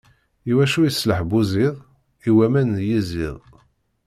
I 0.51 0.53
wacu 0.55 0.79
iṣleḥ 0.89 1.19
Buzid? 1.29 1.75
i 2.29 2.31
waman 2.35 2.69
d 2.77 2.79
yiẓid. 2.89 3.37